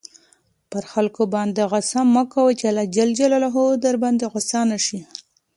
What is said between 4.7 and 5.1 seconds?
نه شي.